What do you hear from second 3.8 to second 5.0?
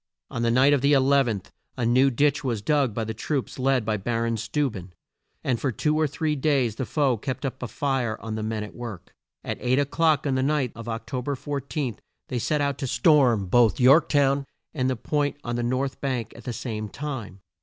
by Bar on Steu ben,